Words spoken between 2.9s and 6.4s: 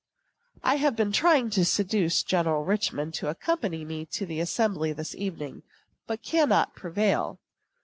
to accompany me to the assembly this evening, but